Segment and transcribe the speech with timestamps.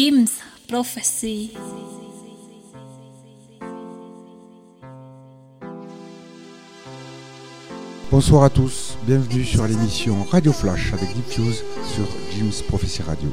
[0.00, 1.54] Jim's prophecy.
[8.08, 11.64] Bonsoir à tous, bienvenue sur l'émission Radio Flash avec Diffuse
[11.96, 13.28] sur Jim's Prophecy Radio.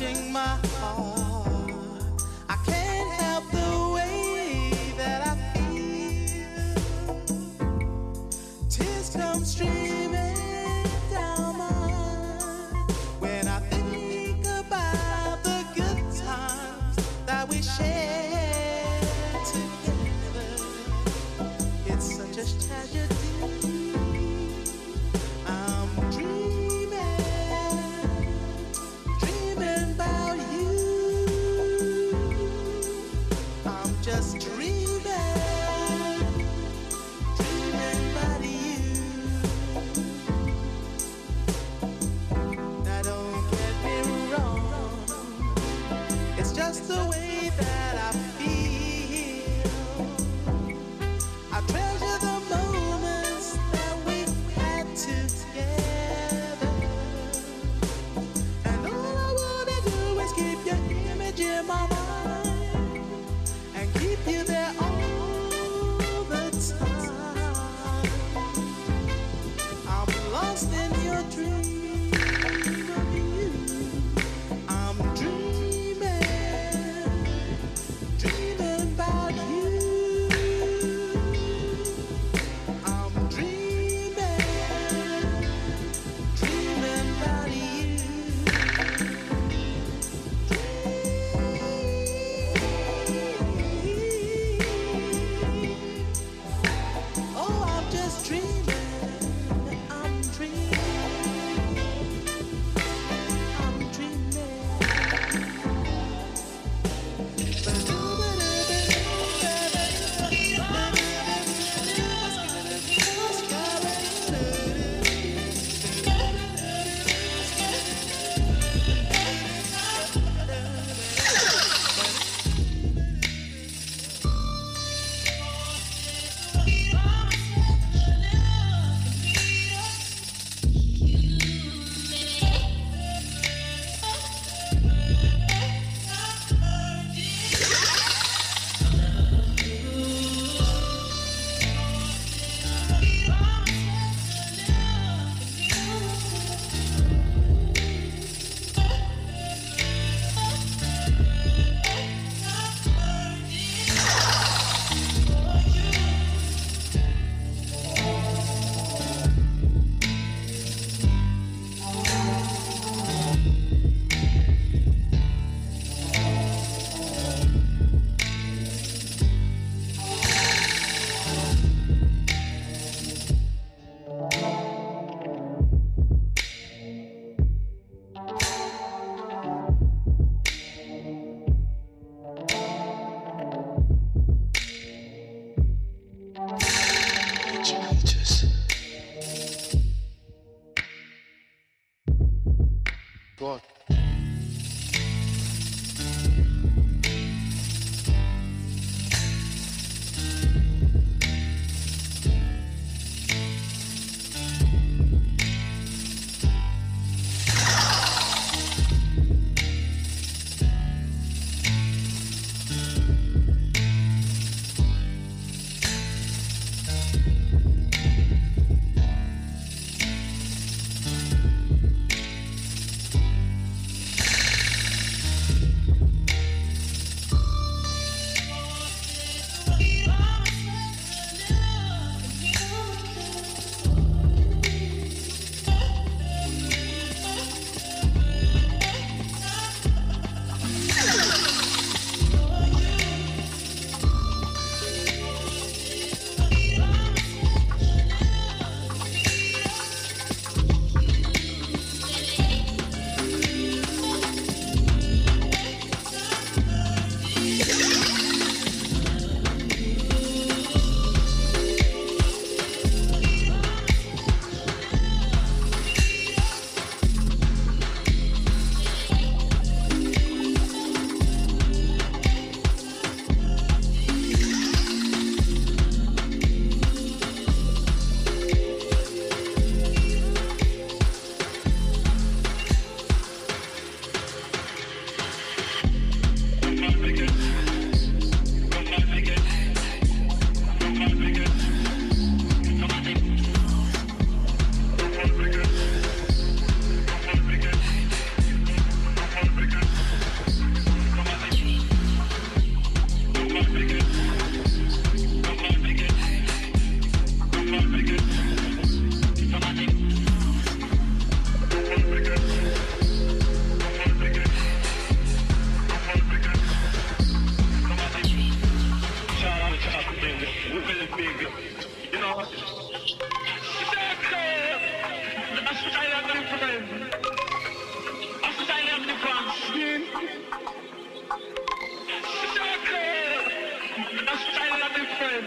[0.00, 0.69] touching my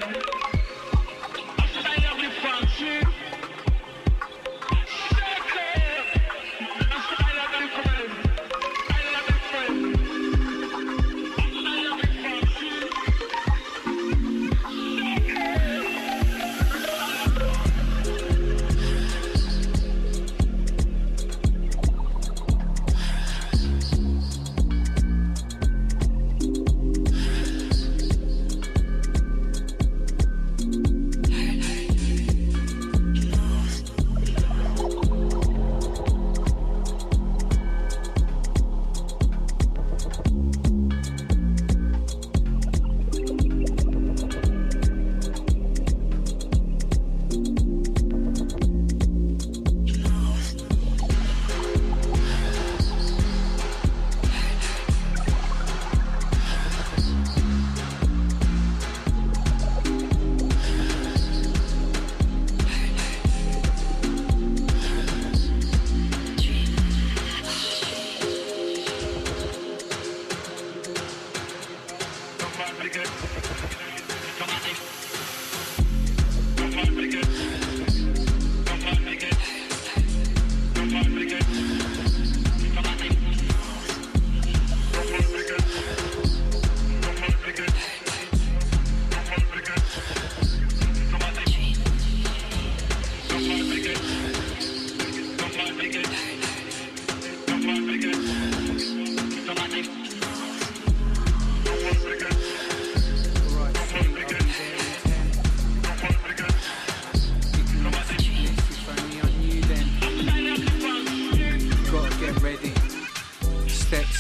[0.03, 0.21] Gotta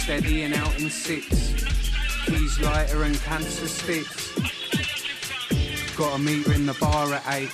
[0.03, 1.53] steady and out in six.
[2.25, 4.35] Keys lighter and cancer sticks.
[5.95, 7.49] Got a meter in the bar at eight.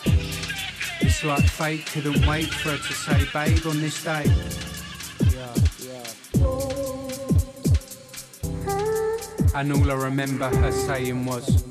[1.01, 4.23] It's like fate couldn't wait for her to say babe on this day.
[5.29, 5.53] Yeah,
[5.85, 6.07] yeah.
[9.53, 11.63] And all I remember her saying was,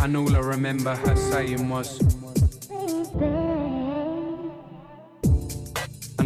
[0.00, 2.13] and all I remember her saying was,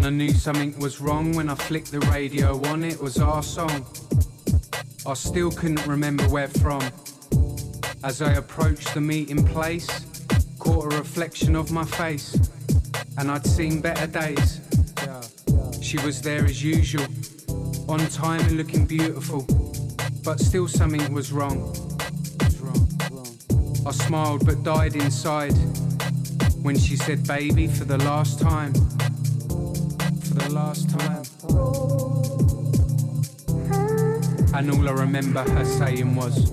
[0.09, 2.83] I knew something was wrong when I flicked the radio on.
[2.83, 3.85] It was our song.
[5.07, 6.81] I still couldn't remember where from.
[8.03, 9.87] As I approached the meeting place,
[10.59, 12.35] caught a reflection of my face,
[13.19, 14.62] and I'd seen better days.
[15.83, 17.07] She was there as usual,
[17.87, 19.47] on time and looking beautiful,
[20.25, 21.71] but still something was wrong.
[23.87, 25.53] I smiled but died inside
[26.62, 28.73] when she said baby for the last time.
[30.50, 31.23] Last time.
[34.55, 36.50] And all I remember her saying was,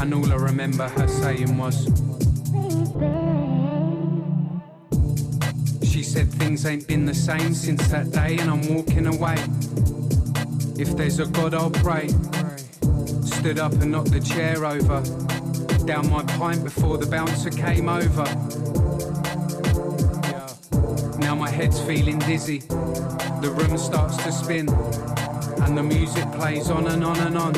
[0.00, 1.84] and all I remember her saying was,
[5.86, 9.36] she said things ain't been the same since that day and I'm walking away.
[10.78, 12.08] If there's a God, I'll pray.
[13.22, 15.27] Stood up and knocked the chair over.
[15.88, 18.24] Down my pint before the bouncer came over.
[21.18, 22.58] Now my head's feeling dizzy.
[22.58, 24.68] The room starts to spin.
[25.62, 27.54] And the music plays on and on and on.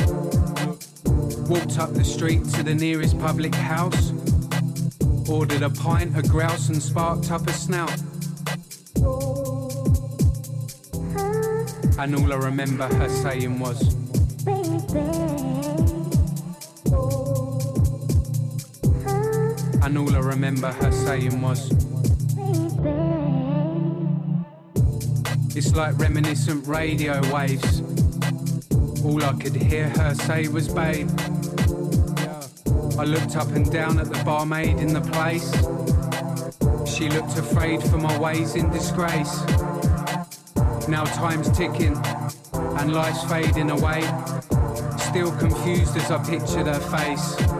[1.49, 4.13] Walked up the street to the nearest public house.
[5.29, 8.01] Ordered a pint of grouse and sparked up a snout.
[11.99, 13.93] And all I remember her saying was,
[19.91, 21.69] and all I remember her saying was,
[25.53, 27.81] it's like reminiscent radio waves.
[29.03, 31.09] All I could hear her say was, babe.
[32.97, 35.51] I looked up and down at the barmaid in the place.
[36.89, 39.45] She looked afraid for my ways in disgrace.
[40.87, 42.01] Now time's ticking
[42.53, 44.03] and life's fading away.
[45.09, 47.50] Still confused as I pictured her face.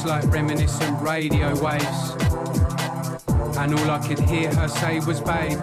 [0.00, 2.12] It's like reminiscent radio waves.
[3.58, 5.58] And all I could hear her say was, babe.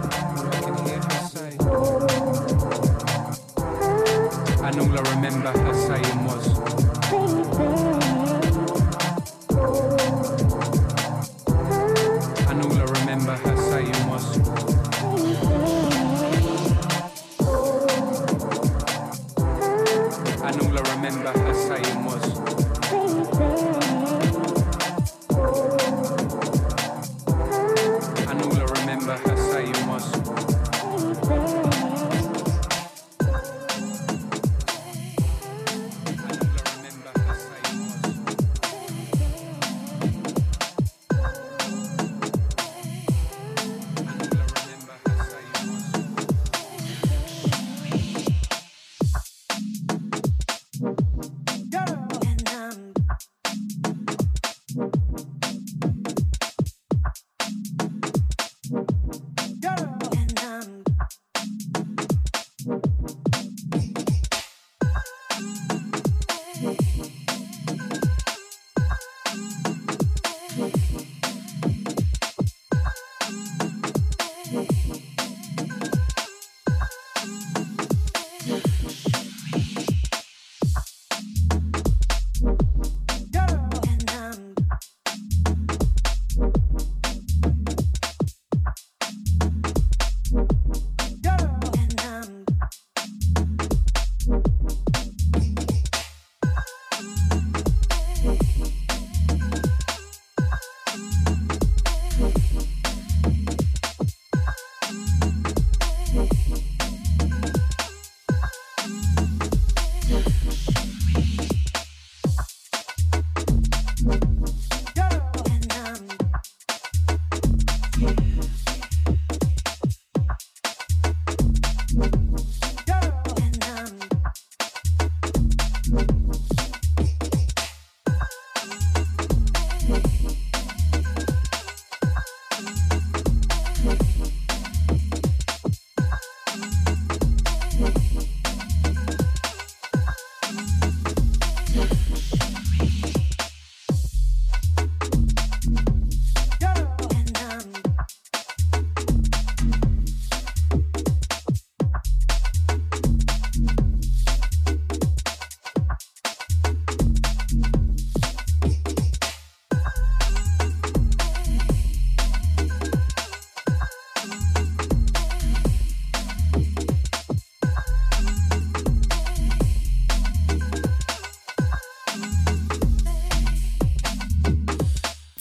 [4.61, 6.14] And all I remember her saying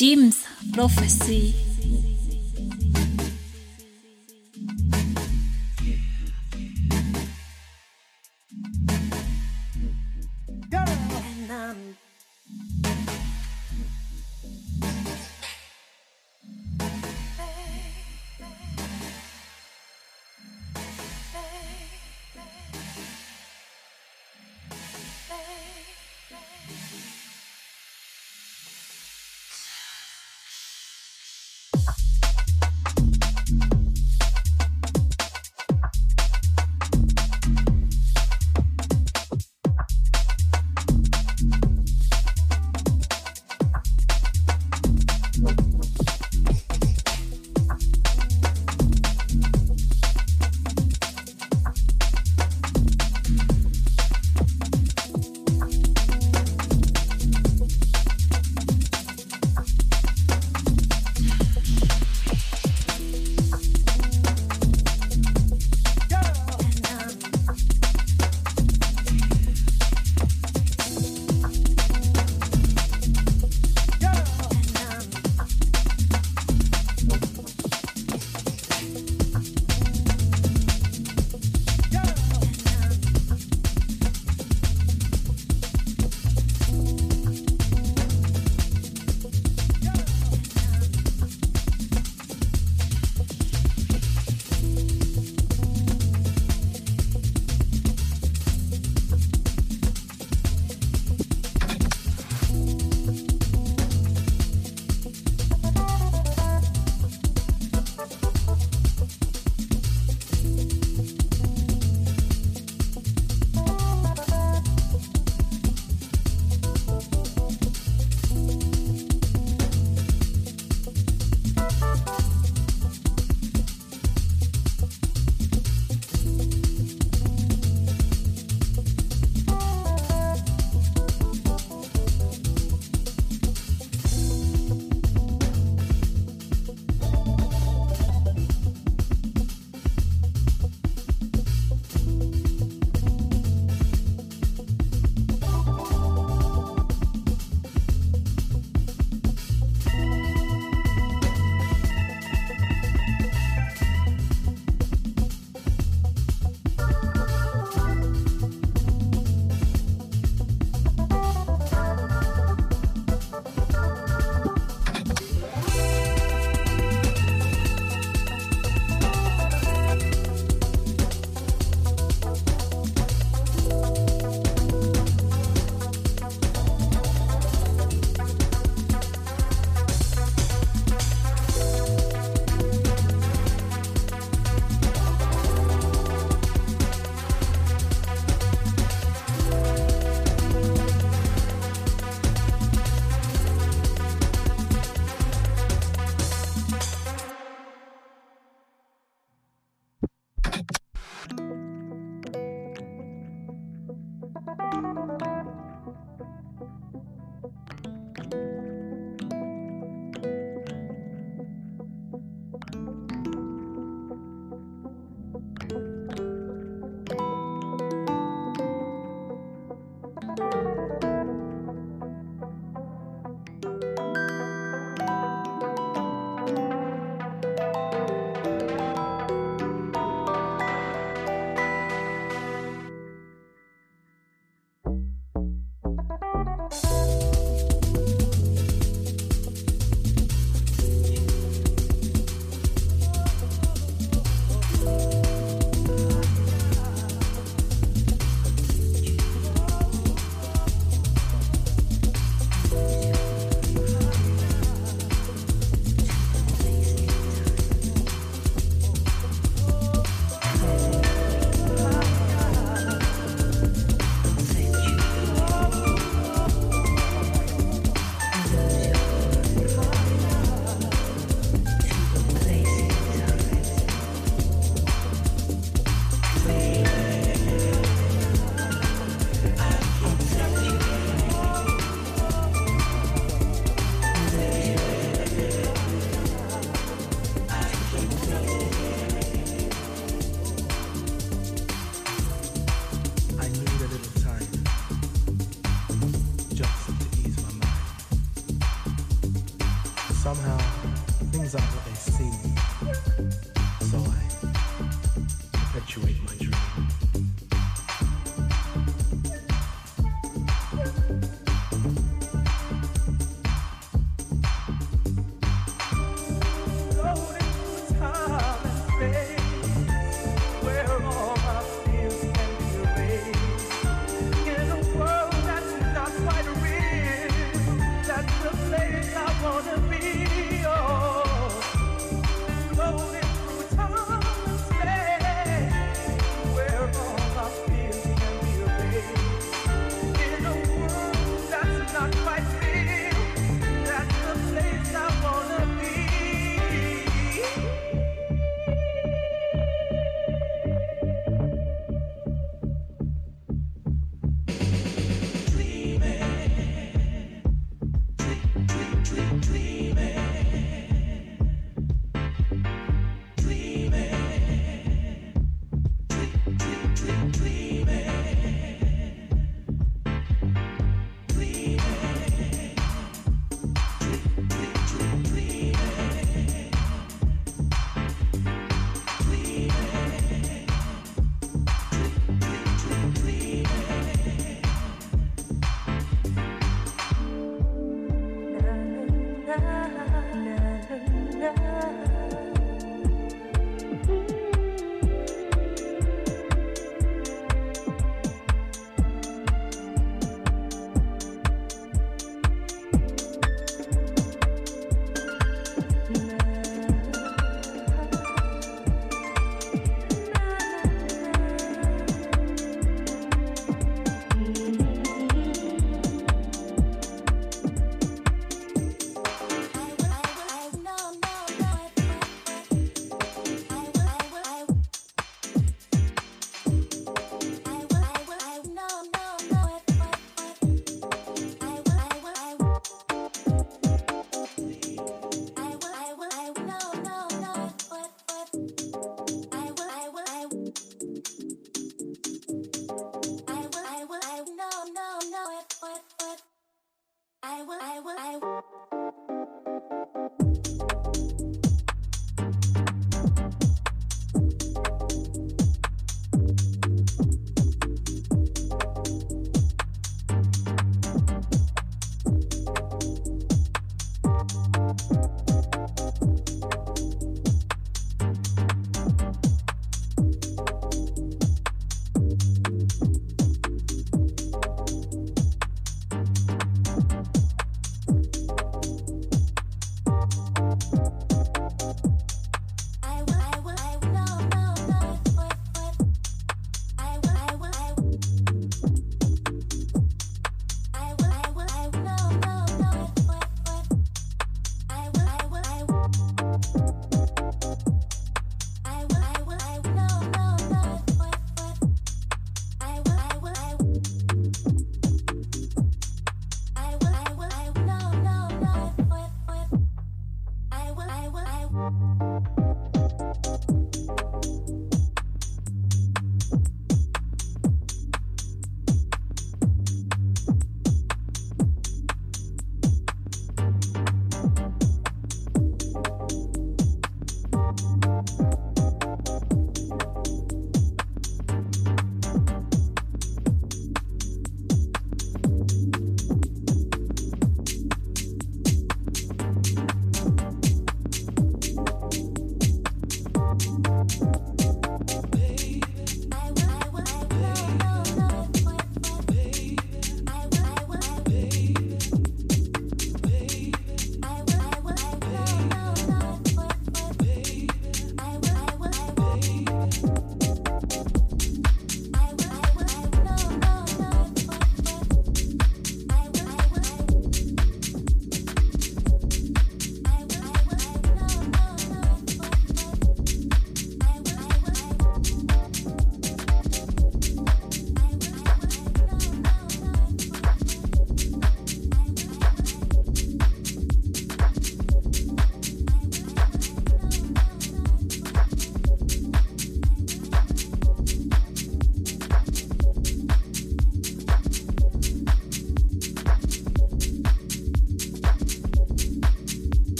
[0.00, 1.69] Jim's Prophecy.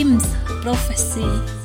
[0.00, 1.59] Jim's Prophecy.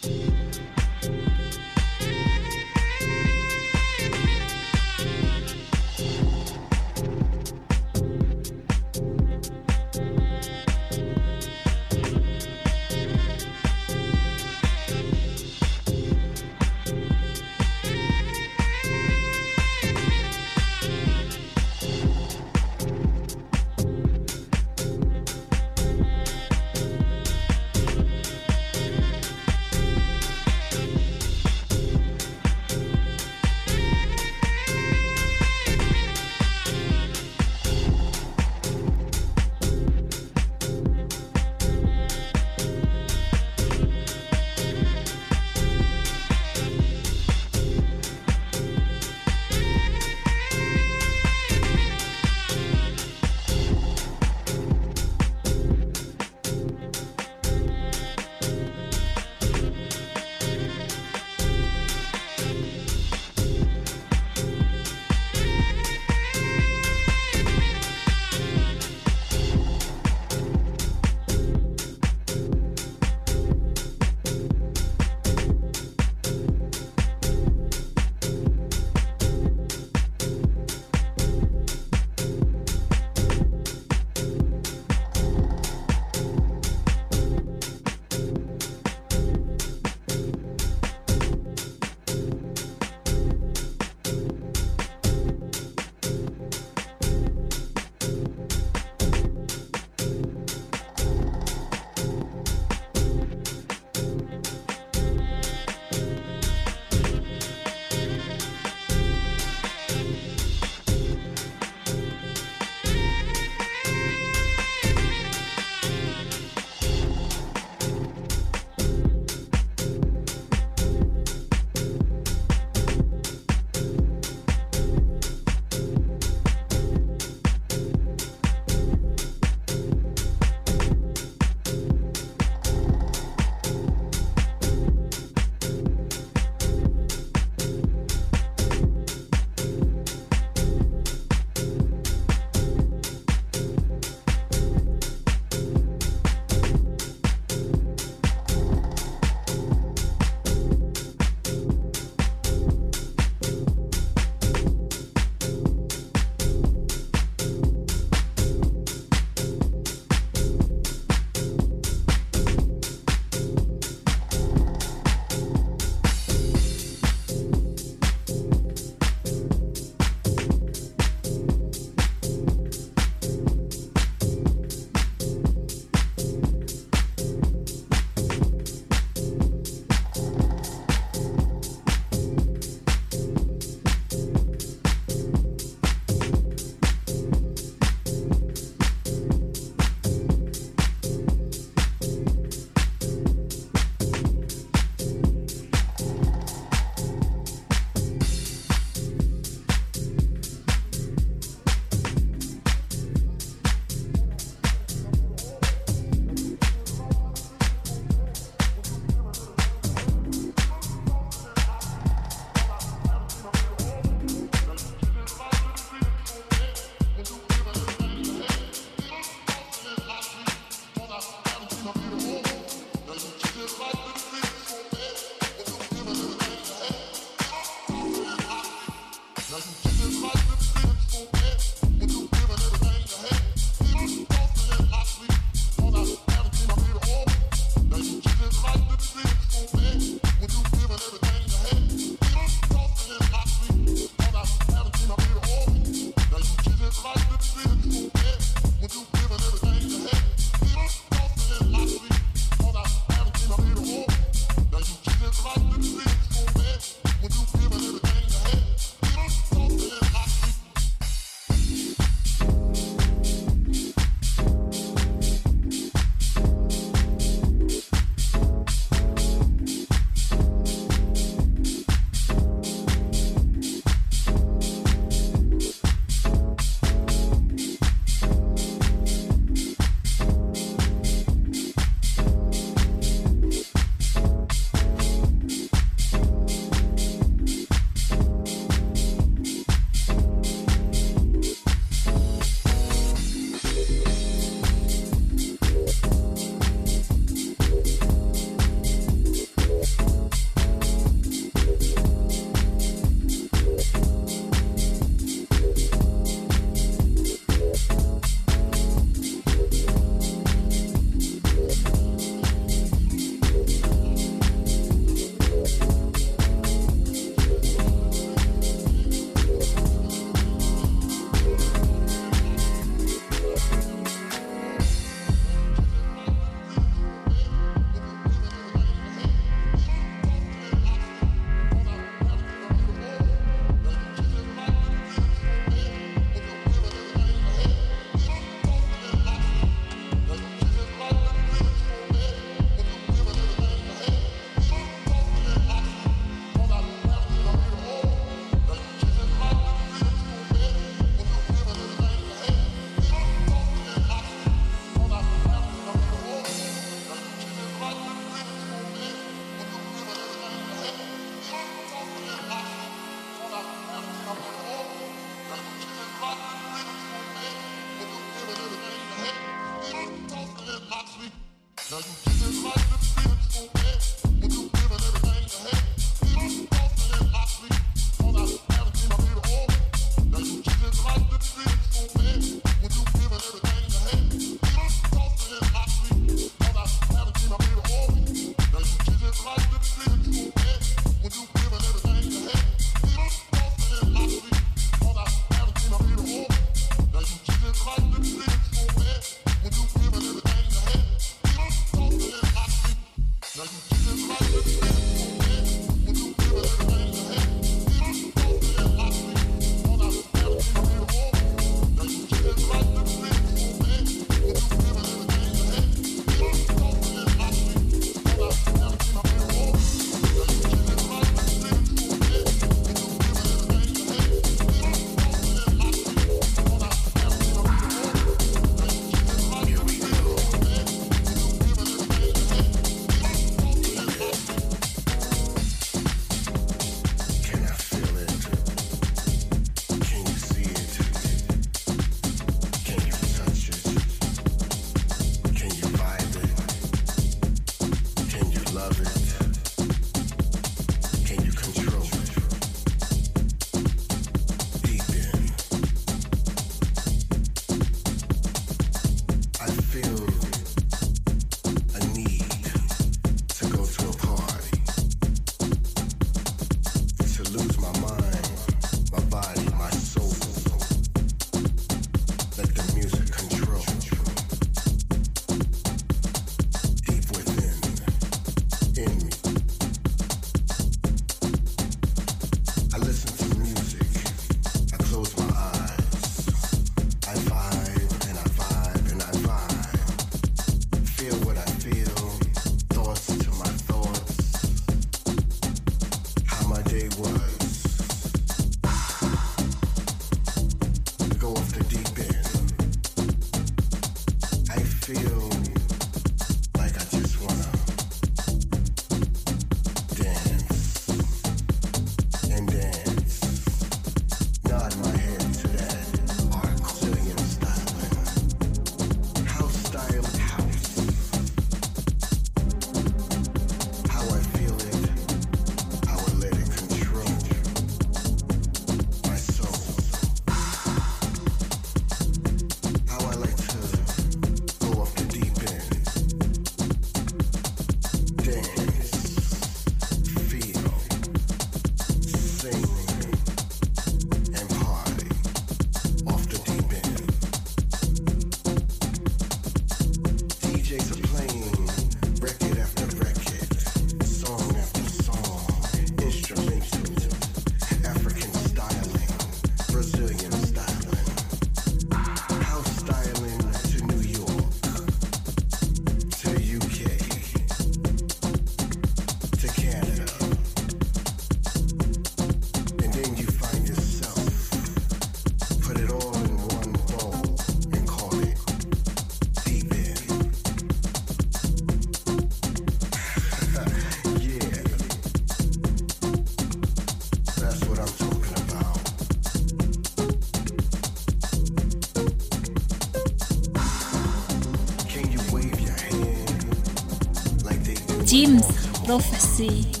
[598.51, 598.61] In
[599.05, 600.00] Prophecy.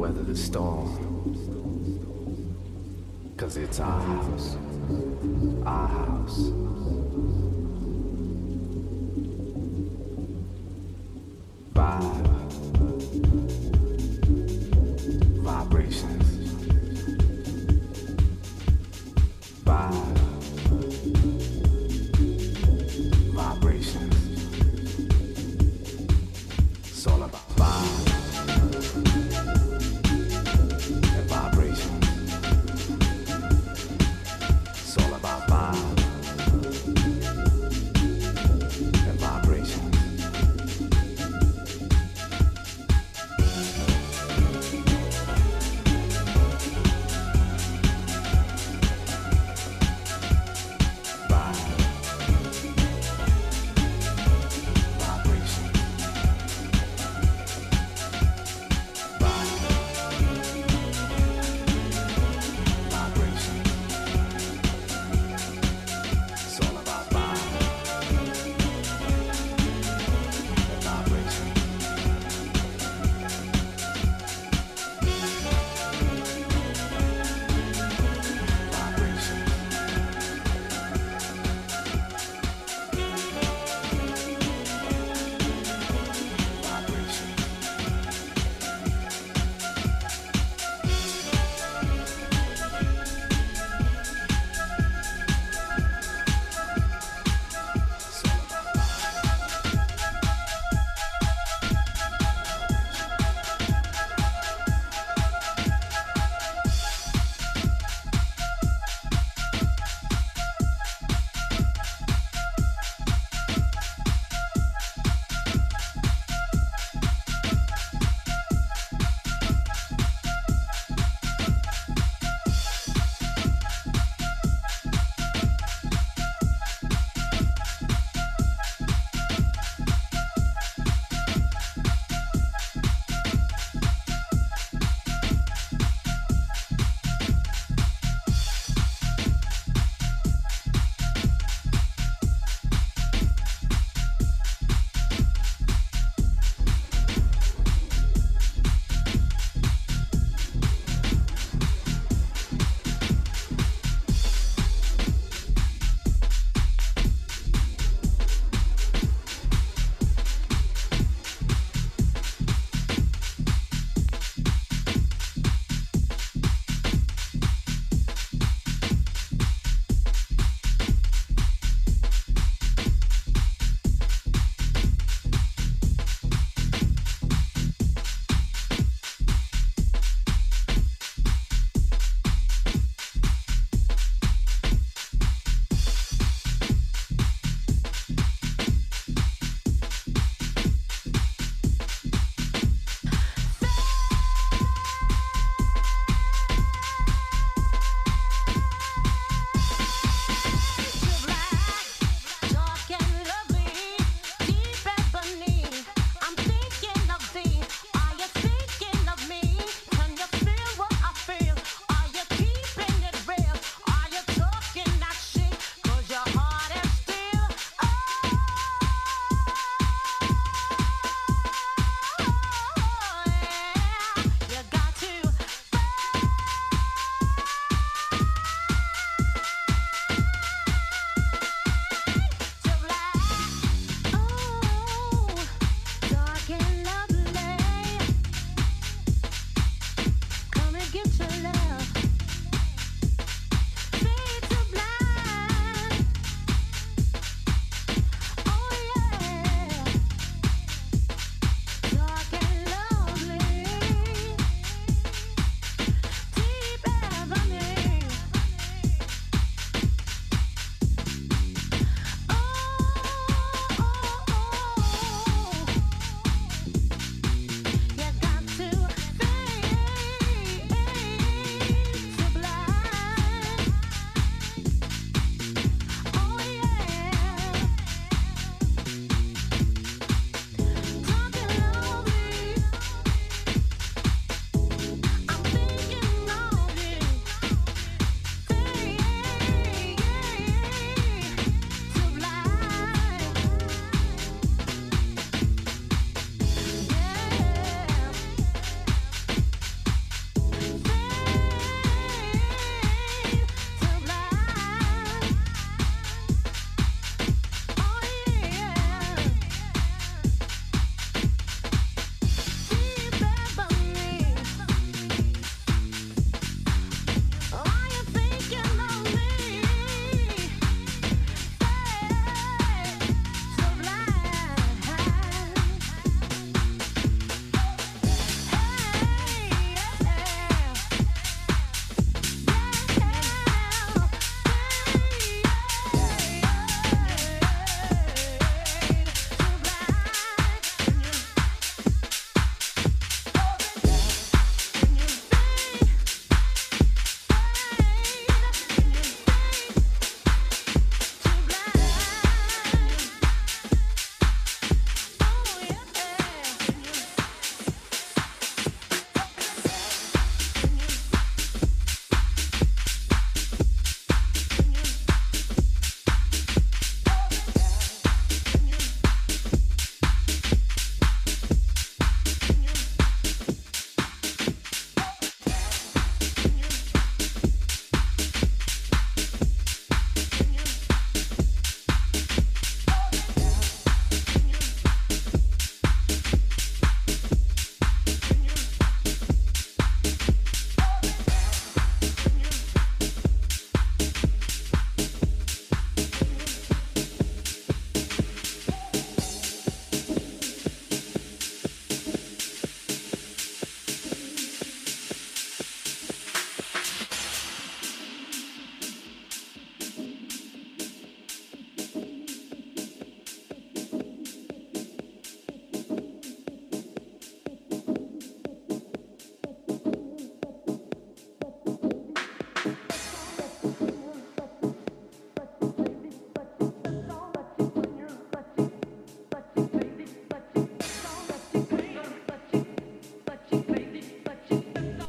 [0.00, 0.88] Weather the storm.
[3.36, 4.56] Cause it's our house.
[5.66, 7.49] Our house.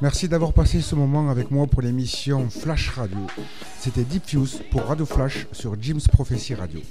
[0.01, 3.19] Merci d'avoir passé ce moment avec moi pour l'émission Flash Radio.
[3.79, 6.81] C'était Deep Fuse pour Radio Flash sur Jim's Prophecy Radio.